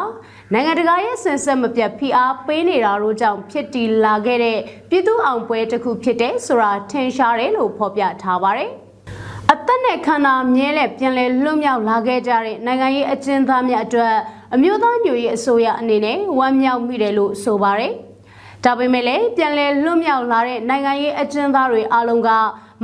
[0.53, 4.59] နိုင်ငံတကာရဲ့ဆင်ဆက်မပြတ်ဖိအားပေးနေတာတို့ကြောင့်ဖြစ်တည်လာခဲ့တဲ့
[4.91, 8.71] ပြည်သူအောင်ပွဲတစ်ခုဖြစ်တဲ့ဆိုတာထင်ရှားတယ်လို့ဖော်ပြထားပါတယ်။
[9.53, 14.15] အသက်နဲ့ခန္ဓာမြဲတဲ့ပြန်လည်လွတ်မြောက်လာခဲ့ကြတဲ့နိုင်ငံရေးအကျဉ်းသားများအတွက်
[14.55, 17.93] အမျိုးသားညွရေးအစိုးရအနေနဲ့ဝမ်းမြောက်မိတယ်လို့ဆိုပါတယ်။
[18.65, 22.31] ဒါပေမဲ့လည်းပြန်လည်လွတ်မြောက်လာတဲ့နိုင်ငံရေးအကျဉ်းသားတွေအားလုံးက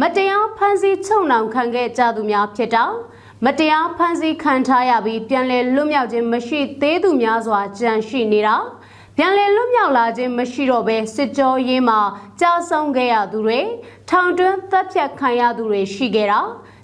[0.01, 2.85] မတရားဖမ်းဆီးချုပ်နှောင်ခံခဲ့ကြသူများဖြစ်တာ
[3.46, 8.57] မတရားဖမ်းဆီးခံထားရပြီးပြန်လည်လွတ်မြောက်ခြင်းမရှိသေးသူများစွာကြန့်ရှိနေတာ
[9.16, 12.00] ပြန်လည်လွတ်မြောက်လာခြင်းမရှိတော့ဘဲစစ်ကြောရေးမှာ
[12.40, 13.61] ကြာဆုံးခဲ့ရသူတွေ
[14.09, 16.40] ထောင်တွင်းတပ်ဖြတ်ခံရသူတွေရှိခဲ့တာ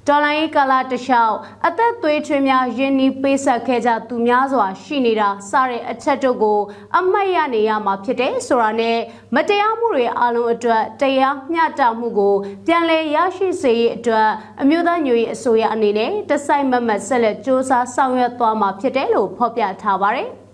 [0.08, 6.60] တော်လိုင်းကာလာတလျှောက်အသက်သွေးထွေးများယင်းနီးပေးဆက်ခဲ့ကြသူများစွာရှိနေတာစတဲ့အချက်တို့ကို
[6.98, 8.98] အမှတ်ရနေရမှာဖြစ်တဲ့ဆိုတာနဲ့
[9.34, 12.34] မတရားမှုတွေအလုံးအတွက်တရားမျှတမှုကို
[12.66, 14.28] ပြန်လည်ရရှိစေရေးအတွက်
[14.62, 20.30] အမျိုးသားညွေအစိုးရအနေနဲ့တစိုက်မမတ်ဆက်လက်စ조사ဆောင်ရွက်သွားမှာဖြစ်တယ်လို့ဖော်ပြထားပါတယ်။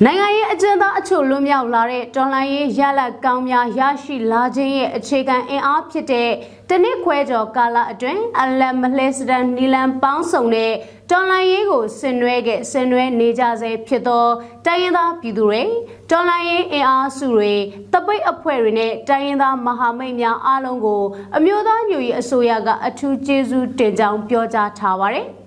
[0.00, 6.30] နိုင်ငံရေးအကျဉ်းသားအချို့လွတ်မြောက်လာတဲ့တော်လှန်ရေးရလဒ်ကောင်းများရရှိလာခြင်းရဲ့အခြေခံအင်အားဖြစ်တဲ့
[6.68, 10.72] တနစ်ခွဲကျော်ကာလအတွင်းအလတ်မလှဲစတန်နီလန်ပေါင်းစုံတဲ့
[11.10, 14.26] တော်လှန်ရေးကိုဆင်နွှဲခဲ့ဆင်နွှဲနေကြဆဲဖြစ်သော
[14.66, 15.62] တိုင်းရင်းသားပြည်သူတွေ
[16.10, 17.52] တော်လှန်ရေးအင်အားစုတွေ
[17.92, 21.02] တပိတ်အဖွဲ့တွေနဲ့တိုင်းရင်းသားမဟာမိတ်များအားလုံးကို
[21.36, 25.26] အမျိုးသားညွရေးအစိုးရကအထူးကျေးဇူးတင်ကြောင်းပြောကြားထားပါတယ်။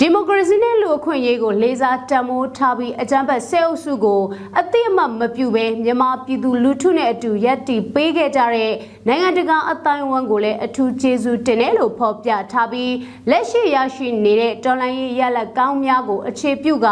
[0.00, 4.22] ဒီမိုကရေစီနဲ့လူအခွင့်အရေးကိုလေးစားတံမိုးထားပြီးအကြမ်းဖက်ဆဲအုပ်စုကို
[4.60, 8.72] အသိအမှတ်မပြုဘဲမြန်မာပြည်သူလူထုနဲ့အတူရပ်တည်ပေးခဲ့ကြတဲ့
[9.06, 12.94] နိုင်ငံတကာအတိုင်းအဝန်းကိုလည်းအထူးကျေးဇူးတင်တယ်လို့ဖော်ပြထားပြီး
[13.30, 16.88] လက်ရှိရရှိနေတဲ့တော်လှန်ရေးရလက်ကောင်းများကိုအခြေပြုက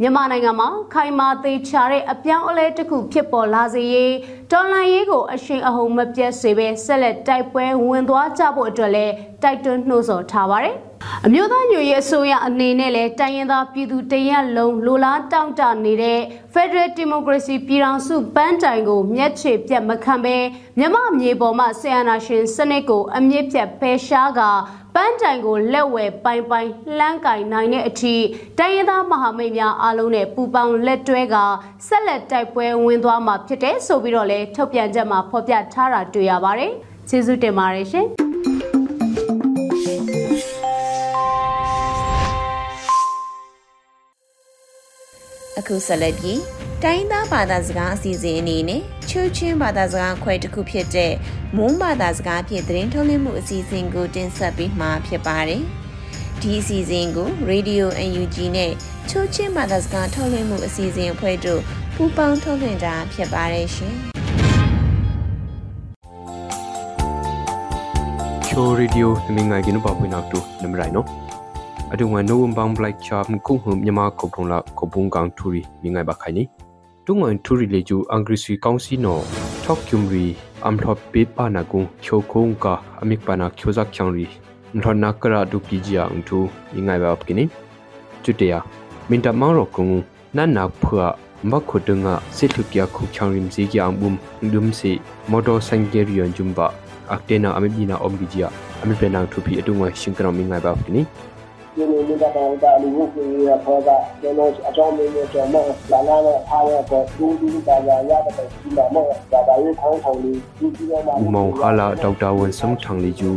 [0.00, 4.14] မြန်မာနိုင်ငံမှာခိုင်မာသေးချတဲ့အပြောင်းအလဲတစ်ခုဖြစ်ပေါ်လာစေရေး
[4.52, 10.76] တော်လှန်ရေးကိုအရှိန်အဟုန်မပြတ်စေဘဲဆက်လက်တိုက်ပွဲဝင်သွားကြဖို့အတွက်လည်းတိုက်တွန်းနှိုးဆော်ထားပါတယ်။
[11.26, 16.20] အမျိုးသားညွေရေးအစိုးရအနေနဲ့လည်းတိုင်းရင်းသားပြည်သူတရက်လုံးလိုလားတောင့်တနေတဲ့
[16.54, 20.36] Federal Democracy ပြည်ထောင်စုပန်းတိုင်ကိုမျက်ခြေပြတ်မခံဘဲ
[20.78, 24.40] မြမမြေပေါ်မှာဆီယနာရှင်စနစ်ကိုအမြင့်ပြတ်ဖယ်ရှားက
[24.94, 28.14] ပန်းတိုင်ကိုလက်ဝဲပိုင်ပိုင်လှမ်းကင်နိုင်တဲ့အထိ
[28.58, 31.36] တိုင်းရင်းသားမဟာမိတ်များအားလုံးနဲ့ပူးပေါင်းလက်တွဲက
[31.86, 36.72] ဆက်လက်တိုက်ပွဲဝင်သွားမှာဖြစ်တဲ့ဆိုပြီးတော့လည်းထုတ်ပြန်ချက်မှာဖော်ပြထားတာတွေ့ရပါတယ်။
[37.08, 38.08] ကျေးဇူးတင်ပါတယ်ရှင်။
[45.58, 46.40] အခုဆက်လက်ပြီး
[46.82, 51.12] တိုင်းသားဘာသာစကားအစီအစဉ်အနေနဲ့ချူချင်းဘာသာစကားခွဲတစ်ခုဖြစ်တဲ့
[51.56, 55.62] မုံဘာသာစကားဖြင့်သတင်းထုတ်လွှင့်မှုအစီအစဉ်ကိုတင်ဆက်ပေးမှာဖြစ်ပါတယ်။
[56.42, 58.72] ဒီအစီအစဉ်ကို Radio UNG နဲ့
[59.08, 61.60] ချူချင်းဘာသာစကားထုတ်လွှင့်မှုအစီအစဉ်အဖွဲ့တို့
[61.94, 63.94] ပူးပေါင်းထုတ်လွှင့်တာဖြစ်ပါတယ်ရှင်။
[68.48, 71.06] ချိုရေဒီယိုနမငိုင်ကင်းဘာပွေးနောက်တူနမရိုင်နော်
[71.94, 76.44] အဒုံဝနိုဝမ်ဘမ်ဘလိုက်ချာမခုဟုမြမခုထုံလာခုပုံကောင်ထူရီမိငိုင်ဘခိုင်နီ
[77.06, 79.18] တုံငွန်ထူရီလေကျူအင်္ဂရိစီကောင်စီနို
[79.64, 80.24] ထောက်ကျုံရီ
[80.64, 82.66] အမ်ထော့ပေပါနာကုချိုခုံက
[83.00, 84.26] အမိကပါနာချိုဇက်ချောင်ရီ
[84.74, 86.38] မထောနာကရာဒုပီဂျီအောင်ထူ
[86.74, 87.44] မိငိုင်ဘပ်ကိနီ
[88.24, 88.54] ကျွတရ
[89.08, 89.88] မင်တမောင်ရကုံ
[90.36, 91.06] နန်နာဖွာ
[91.50, 94.12] မခုဒငါစစ်လူပြခုချောင်ရင်စီကြံဘုံ
[94.52, 94.92] ဒုံစီ
[95.30, 96.66] မော်တော်ဆိုင်ကရီယန်ဂျုံဘာ
[97.14, 98.48] အကတေနာအမိဘီနာအုံဂီဂျီယာ
[98.82, 101.02] အမိပနာထူပီအတုငွေရှင်ကရမိငိုင်ဘပ်ကိနီ
[101.78, 111.00] ဒီလိုမျိုးကတော့ဒါလူ့ကိုရခေါ်တာကျွန်တော်အကြောင်းမျိုးမျိုးကျွန်တော်လာလာနဲ့အားရတော့ဒူးဒူးပါရရတဲ့ဒီမှာမောဒါဒါရေးခေါင်းဆောင်လေးဒီဒီမှာ
[111.34, 113.30] မောင်ဟာလာဒေါက်တာဝန်စမ်ထန်လီဂျူ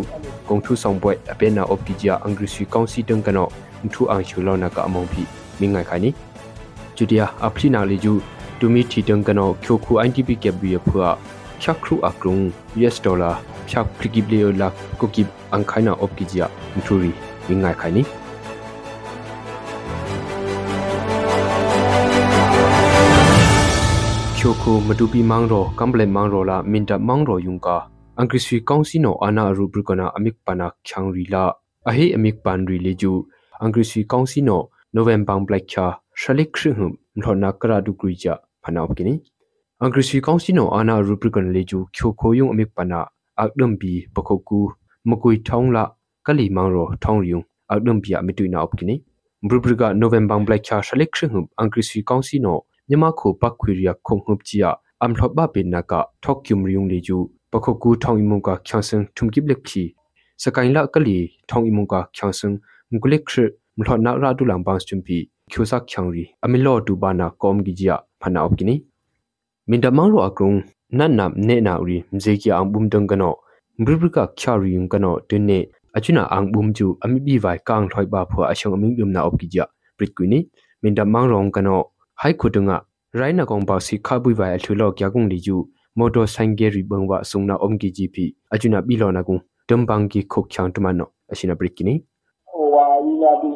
[0.49, 3.47] ကုံထုဆောင်ပွဲအပင်နာအော့ပီဂျာအင်္ဂရိစီကောင်စီတန်ကနော
[3.93, 5.23] ထူအောင်ချူလောနာကအမောင်ပြီ
[5.59, 6.09] မင်းငိုင်ခိုင်နီ
[6.97, 8.13] ဂျူဒီယာအဖလီနာလီဂျူ
[8.59, 11.07] တူမီတီတန်ကနောချိုခု INTP ကဘီယဖွာ
[11.61, 12.35] ချက်ခရူအကရုံ
[12.77, 13.31] US ဒေါ်လာ
[13.69, 14.67] ချက်ပလီကီဘလီယလာ
[14.99, 16.45] ကိုကီအန်ခိုင်နာအော့ပီဂျာ
[16.87, 17.11] ထူရီ
[17.47, 18.03] မင်းငိုင်ခိုင်နီ
[24.43, 27.77] ချိုခိုမတူပီမောင်ရောကမ်ဘလေမောင်ရောလာမင်တမောင်ရောယုံကာ
[28.17, 31.43] အင်္ဂရိစီကောင်စီနိုအနာရူဘရကနာအမစ်ပနာချန်ရီလာ
[31.87, 33.11] အဟေအမစ်ပန်ရီလေဂျူ
[33.61, 34.61] အင်္ဂရိစီကောင်စီနို
[34.95, 35.85] နိုဝင်ဘာဘလက်ချာ
[36.19, 39.13] ရှလိခရဟမ်မထောနာကရာဒူဂရီချာဖနာပကိနီ
[39.81, 42.99] အင်္ဂရိစီကောင်စီနိုအနာရူဘရကနာလေဂျူချိုခိုယုံအမစ်ပနာ
[43.39, 44.59] အက်ဒမ်ဘီပခိုကူ
[45.09, 45.83] မကွေထောင်းလာ
[46.25, 48.95] ကလီမောင်ရောထောင်းရီယုံအက်ဒမ်ဘီအမီတူနာအပကိနီ
[49.49, 52.59] ဘရဘရကနိုဝင်ဘာဘလက်ချာရှလိခရဟမ်အင်္ဂရိစီကောင်စီနို
[52.91, 54.69] မြန်မာခိုပတ်ခွေရီယခုံဟုပ်ချီယာ
[55.01, 57.17] အမ်လှဘပင်နာကထောက်ကျုံရီယုံလေကျူ
[57.51, 59.83] ပခုကူထောင်းအီမုန်ကချန်စန်ထုံကိဘလက်ချီ
[60.43, 61.17] စကိုင်းလာကလီ
[61.49, 62.53] ထောင်းအီမုန်ကချန်စန်
[62.91, 63.35] ငုလက်ခရ
[63.77, 65.17] မလှနာရာဒူလမ်ဘန်စချွမ်ပီ
[65.51, 68.75] ကျိုဆာချန်ရီအမီလောတူဘာနာကောမ်ဂီဂျီယာဖနာအော့ကိနီ
[69.69, 70.49] မင်ဒမောင်ရောအကုံ
[70.97, 73.33] နန်နမ်နေနာရီမဇေကီအမ်ဘုံဒန်ကနော
[73.85, 75.59] ဘရဘကချာရီယုံကနောတင်းနေ
[75.97, 79.65] အချွနာအန်ဘုံကျူအမီဘီဝိုင်ကန်ထွိုက်ဘာဖွာအရှုံအမင်းယုံနာအော့ကိဂျီယာ
[79.97, 80.39] ပရစ်ကွီနီ
[80.83, 81.81] မင်ဒမောင်ရောကနော
[82.23, 82.77] ဟိုက်ခုတုငါ
[83.19, 85.55] ရိုင်းနကောင်ပါစီခါပွိဝိုင်အထူလော့ကျကုံလီကျူ
[85.97, 89.37] မော်တော်ဆိုင်ကယ်ရီဘန်ဝဆုံနာအုံကီဂျီပီအချွနာဘီလောနာကုံ
[89.69, 91.95] တမ်ဘန်ကီခုတ်ချောင်းတမနောအရှိနာပရိကိနီ
[92.51, 93.49] ဟိုဝါရီလာဒီ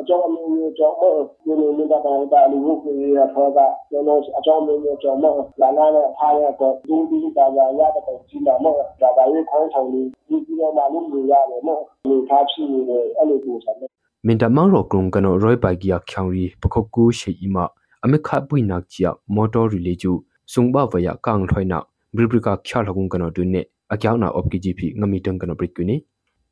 [0.00, 1.12] အကြောင်းအမျိုးမျိုးကြောင့်မော
[1.44, 1.98] ဒီလိုမျိုးတာ
[2.32, 3.58] တာလူဝကိုရထောက
[3.90, 13.88] ကျွန်တော်အကြောင်းမျိုးမျိုးကြောင့်မောလာလာနဲ့အားရတော့ဒူးဒီတာရရတဲ့ကြီးလာမောဒါပါရေးခေါင်းဆောင်လေးဒီဒီတော့မှလို့နေရတယ်မောဒီထားဖြစ်နေတယ်အဲ့လိုပုံစံနဲ့
[14.26, 17.64] မင်တမောင်ရောကရုံကနောရိုက်ပိုင်ကီယာချောင်းရီပခုတ်ကူရှိအီမာ
[18.04, 20.12] အမေခပွိနာချီယာမော်တော်ရီလေကျူ
[20.52, 21.78] ဆုံဘဝယကန်ထွိုင်နာ
[22.16, 23.60] ဘရဘရကချာလကုံကနောဒုနေ
[23.92, 25.96] အကြောင်းနာအော့ကီဂျီပီငမီတန်ကနောပရိကွနီ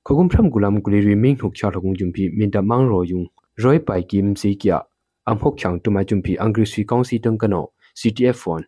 [0.07, 3.21] ခခုံဖရမ်ဂူလမ်ဂူလီရီမင်းထုတ်ချာလကုံဂျုံပီမင်တမောင်ရောယုံ
[3.63, 4.79] ရိုက်ပိုင်ကင်စီကီယာ
[5.27, 7.65] အမ်ဟုတ်ချောင်းတူမဂျုံပီအင်္ဂရိစီကောင်စီတန်ကနော
[8.01, 8.63] CTF1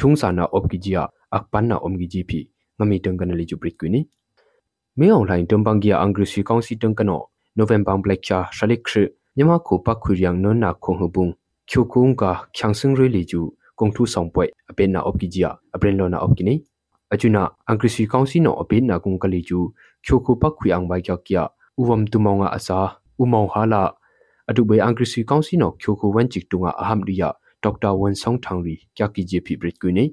[0.00, 1.02] ထုံစာနာအော့ကီဂျီယာ
[1.36, 2.38] အပန်နာအုံဂီဂျီပီ
[2.78, 4.00] ငမီတန်ကနလီဂျူပရိကွနီ
[4.98, 7.20] မေအွန်လိုင်းတမ်ဘန်ဂီယာအင်္ဂရိစီကောင်စီတန်ကနော
[7.56, 9.04] နိုဝင်ဘာဘလက်ချာရှလိခရ
[9.36, 11.26] ညမခုပခွေရန်နနာခုံဟဘုံ
[11.70, 12.22] ချိုကုံက
[12.56, 13.40] ချန်စင်ရီလီဂျူ
[13.78, 16.54] ကုံထူဆောင်ပွဲအပင်နာအော့ကီဂျီယာအပရင်လောနာအော့ကီနီ
[17.12, 19.58] အချူနာအင်္ဂရိစီကောင်စီနောအပင်နာကုံကလီဂျူ
[20.04, 21.42] ချိုခုပခွေအောင်ဘိုင်ကျော်ကီယာ
[21.80, 22.78] ဥဝမ်တူမောင်ငါအစာ
[23.20, 23.82] ဥမောင်ဟာလာ
[24.50, 27.28] အတူဘေအင်္ဂရိစီကောင်စီနောချိုခုဝန်ချစ်တူငါအဟမ်ရီယာ
[27.62, 30.04] ဒေါက်တာဝန်ဆောင်ထောင်ရီကျကီဂျီပီဘရစ်ကွီနီ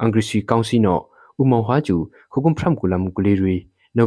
[0.00, 0.98] အင်္ဂရိစီကောင်စီနော
[1.40, 1.96] ဥမောင်ဟာကျူ
[2.32, 3.56] ခုကုံဖရမ်ကူလမ်ကူလီရီ
[3.96, 4.06] နို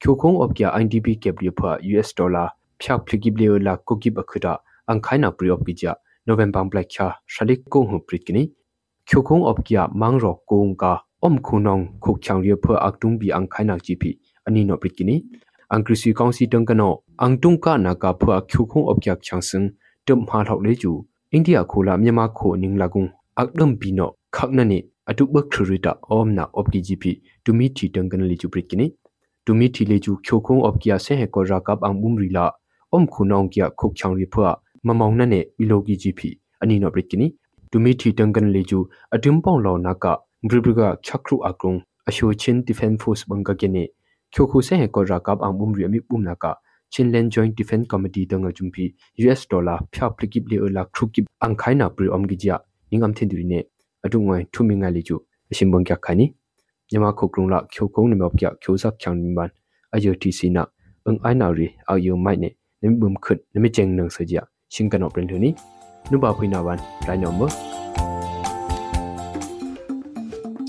[0.00, 2.44] ချီပွိုက်အပင်နာအော့ကီဂျာအင်္ဂရိစီတန်ကန်လီဂျူပရစ်ကီနီအချူနာအမေပင်နာကုံလီဂျူအင်္ဂရိစီကောင်စီအောင်ဝိုင်မေအောင်လှိုင်ငါရင်ပိုင်နာပွိကကရဒေါက်တာအန်ဒရူးမန်ဂျုံလန်အဘိနာတူကော့ပကီလီဂျူဟူဝိုင်ကကီနီချိုခိုဖော့ဖီကီယံဘုံတူမီတီတန်ကနောဘရဘကခခရုအကရုံချိုခုံအော့က IDP ကပ်လီဖာ US ဒေါ်လာ
[2.80, 4.46] ဖြောက်ဖလီကိဘလီလာကိုကိဘခဒ
[4.88, 5.92] အန်ခိုင်နာပရီအော့ကီဂျာ
[6.26, 8.42] နိုဝင်ဘာဘလက်ချာရှလိကုံဟူပရစ်ကနီ
[9.08, 10.84] ချိုခုံအော့ကီမန်းရောကုံက
[11.22, 14.10] အုံခုနောင်ခုချောင်ရီဖာအကတုံဘီအန်ခိုင်နာဂျီပီ
[14.46, 15.16] အနီနိုပရစ်ကနီ
[15.70, 19.64] အန်ကရစီကောင်စီတန်ကနောအန်တုံကနာကဖာချိုခုံအော့ကီချန်စင်
[20.06, 20.92] တမ်ဟာလောက်လေကျူ
[21.32, 23.04] အိန္ဒိယခိုလာမြန်မာခိုနင်းလာကုံ
[23.40, 24.78] အကဒမ်ဘီနောခက်နနီ
[25.10, 27.12] အတုဘခရရီတာအောမနာအော့ကီဂျီပီ
[27.44, 28.86] တူမီတီတန်ကနလီကျူပရစ်ကနီ
[29.46, 32.46] တူမီတီလေကျူချိုခုံအော့ကီယာဆေဟေကောရာကပ်အန်ဘုံရီလာ
[32.92, 34.48] အုံခုနောင်ကီယာခုတ်ချောင်ရီဖွာ
[34.86, 36.28] မမောင်နနဲ့ဘီလိုကီဂျီပီ
[36.62, 37.26] အနီနောပရစ်ကနီ
[37.70, 38.78] တူမီတီတန်ကန်လေကျူ
[39.14, 40.04] အဒွမ်ပေါင်လောနာက
[40.48, 41.72] ဘရီဘရီကချက်ခရုအကရုံ
[42.08, 43.84] အရှိုချင်းဒီဖန်ဖော့စ်ဘန်ကကနီ
[44.32, 46.46] ချိုခုဆေဟေကောရာကပ်အန်ဘုံရီအမိဘုံနာက
[46.90, 52.08] Chinland Joint Defense Committee danga jumpi US dollar phya plikip le la krukip angkhaina pri
[52.16, 52.56] omgijia
[52.90, 53.60] ningam thinduri ne
[54.04, 55.16] adungwai thuminga le ju
[55.52, 56.26] asimbong kya khani
[56.92, 59.50] nyama khokrung la khyo kong ne mop kya khyo sak chang min ban
[59.94, 60.62] ayo ti sina
[61.08, 62.48] ang ai na ri a yo mai ne
[62.82, 64.42] nem bum khut nem cheng nang sa ja
[64.74, 65.50] sing kan op ren thuni
[66.10, 67.48] nu ba phui na ban rai no mo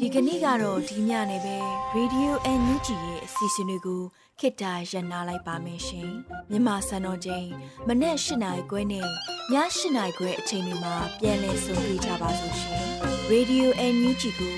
[0.03, 1.57] ဒီကနေ့ကတော့ဒီညနေပဲ
[1.95, 2.31] Radio
[2.61, 4.01] NUG ရဲ့အစီအစဉ်လေးကို
[4.39, 6.09] ခေတ္တရ延လိုက်ပါမယ်ရှင်
[6.49, 7.47] မြန်မာစံတော်ချိန်
[7.87, 9.07] မနေ့၈နိုင်ခွဲနဲ့ည
[9.51, 9.55] ၈
[9.95, 12.83] နိုင်ခွဲအချိန်တွေမှာပြောင်းလဲဆိုပြကြပါလို့ရှင်
[13.31, 14.57] Radio NUG ကို